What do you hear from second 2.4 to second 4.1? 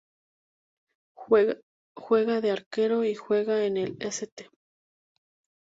de arquero y juega en el